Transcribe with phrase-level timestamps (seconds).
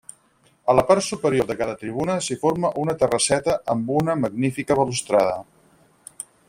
[0.71, 5.41] A la part superior de cada tribuna s'hi forma una terrasseta amb una magnífica balustrada.